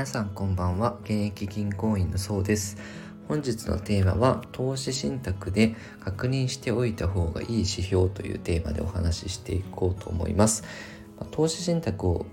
[0.00, 0.96] 皆さんこんばんは。
[1.02, 2.78] 現役銀行員のそうです。
[3.28, 10.64] 本日のテーマは投資信託で確認しておいた方がいい指標というテーマでお話ししていこうと思います。
[11.32, 12.24] 投資信託を、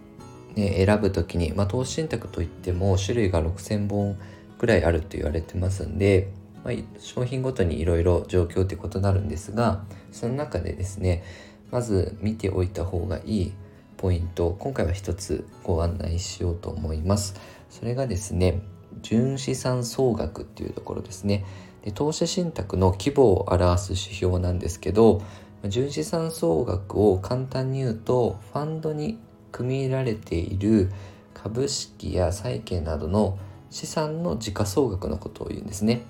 [0.56, 4.18] ね、選ぶ時に、まあ、投資信託といっても種類が6000本
[4.58, 6.32] くらいあると言われてますんで、
[6.64, 11.22] まあ、商品ごとにいろいろ状況って異なるんですがその中でですね
[11.70, 13.54] まず見ておいた方がいい
[13.98, 17.36] ポイント今回は一つご案内しようと思います。
[17.70, 18.62] それがですね、
[19.02, 21.46] 純資産総額っていうところですね。
[21.84, 25.22] で投資信託の規模を表す指標なんですけど、
[25.68, 29.18] 純資産総額を簡単に言うと、ファンドに
[29.52, 30.92] 組み入れられている
[31.34, 33.40] 株式や債券などの
[33.70, 36.04] 資産の時価総額のことを言うんですね。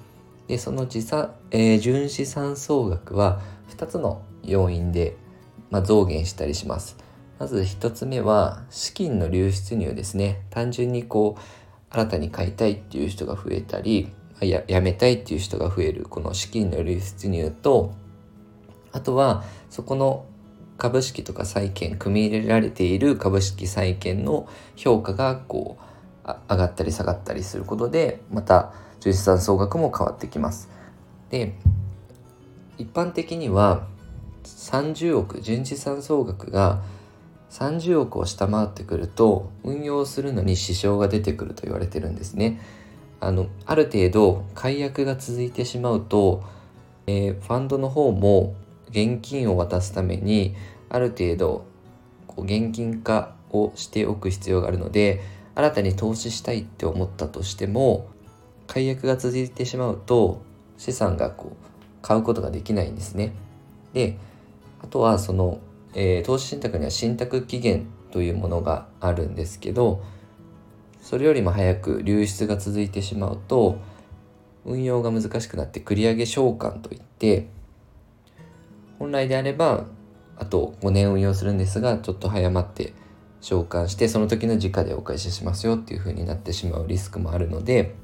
[0.47, 5.15] で、その時差、えー、純資産総額は2つの要因で、
[5.69, 7.06] まあ、増減したりします。
[7.39, 10.41] まず1つ目は資金の流出入ですね。
[10.49, 11.41] 単純にこう
[11.89, 17.93] 新たに買いたいっていう人が増えたりややめたいっていう人が増えるこの資金の流出入と
[18.91, 20.25] あとはそこの
[20.77, 30.69] 株式とか債券組み入れられている株式債券の評価がこう上がったり下がったりすることでまた純資産総額も変わってきます。
[31.29, 31.53] で
[32.77, 33.87] 一般的には
[34.43, 36.81] 30億純資産総額が
[37.49, 42.59] 30億を下回ってくると運用するのに支障が出てくると言われてるんですね。
[43.19, 46.43] あのある程度解約が続いてしまうと、
[47.07, 48.53] えー、ファンドの方も
[48.89, 50.55] 現金を渡すために
[50.89, 51.65] ある程度
[52.27, 55.21] こう現金化をしておく必要があるので
[55.55, 58.07] 新たに投資したいって思ったとしても
[58.67, 60.41] 解約が続いてしまうと
[60.77, 61.65] 資産がこう
[62.01, 63.33] 買うことができないんですね。
[63.93, 64.17] で
[64.83, 65.59] あとはその
[65.99, 70.03] えー、投資信託には信託期限というものがあるんですけど
[71.01, 73.79] それよりも早く流出が続いてしまうと
[74.63, 77.47] 運用が難しくなって繰り上げ償還といって
[78.99, 79.85] 本来であれば
[80.37, 82.93] あと5年運用するんですがちょっと早まって
[83.41, 87.95] 償還してその時の時価でお返ししますよっていう風になってしまうリスクもあるので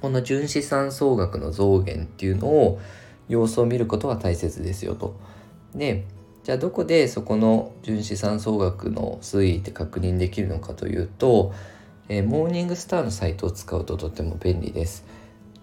[0.00, 2.80] この純資産総額の増減っていうのを
[3.28, 5.16] 様子を見ることは大切ですよと。
[5.74, 6.04] で
[6.44, 11.54] じゃあどこでそこの純資産総額の推移って確認できるのかというと、
[12.10, 15.06] えー、モーニングスターのサイトを使うととても便利です。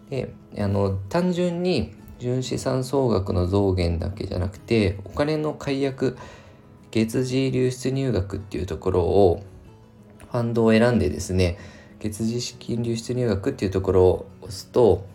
[0.10, 6.18] であの単純に純資産総額の増減だけじゃなくてお金の解約
[6.90, 9.44] 月次流出入額っていうところを
[10.32, 11.58] ファンドを選んでですね
[12.00, 15.06] 月次資金流出入額っていうところを押すと、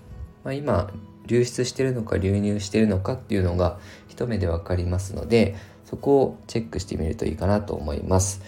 [0.45, 0.91] まあ、今
[1.27, 3.79] 流出してるのか流入してるのかっていうのが
[4.09, 8.43] 一目で分かりますのでそこをチェックしてみるといいかなと思います。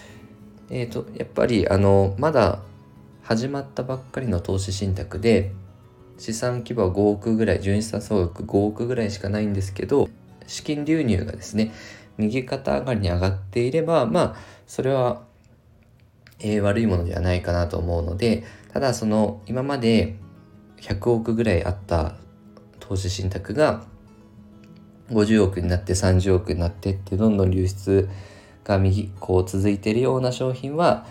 [0.69, 2.59] えーと、やっぱりあのまだ
[3.23, 5.51] 始まったばっかりの投資信託で
[6.17, 10.09] 資産規模は5億ぐらい純資産総額5億ぐらいしかないんですけど
[10.47, 11.71] 資金流入がですね
[12.17, 14.35] 右肩上がりに上がっていればまあ
[14.67, 15.21] それは、
[16.39, 20.15] えー、悪いものではないかなと思うのでただその今まで
[20.81, 22.15] 100億ぐらいあった
[22.89, 23.83] 投資信託が
[25.11, 28.09] 50億になって30億になってってどんどん流出
[28.63, 31.05] が右こう続いているような商品は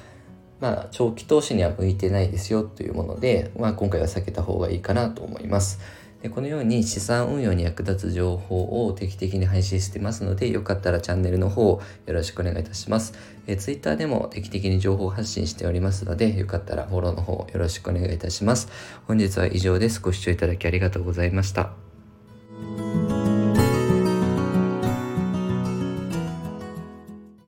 [0.61, 5.79] まあ長期投資には向いてないですよというもので、まあ、今回は避けた方がいいかなと思います。
[6.23, 13.15] でこのように資産運用に役立つ情報を定期的に配信してますのでよかったらチャンネルの方よろしくお願いいたします。
[13.47, 18.69] え Twitter でも定期的に情報発信しておりますのでよかったらフォローの方よろしくお願いいたします。
[19.07, 20.01] 本日は以上です。
[20.01, 21.88] ご視聴いただきありがとうございました。